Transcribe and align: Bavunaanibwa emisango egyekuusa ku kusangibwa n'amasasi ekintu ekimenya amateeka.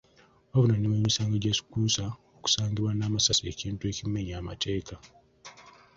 Bavunaanibwa 0.51 0.97
emisango 0.99 1.35
egyekuusa 1.37 2.03
ku 2.25 2.33
kusangibwa 2.43 2.91
n'amasasi 2.93 3.43
ekintu 3.51 3.83
ekimenya 3.91 4.33
amateeka. 4.41 4.95